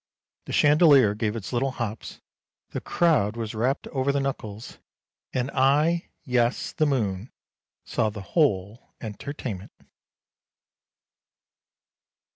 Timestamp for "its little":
1.35-1.73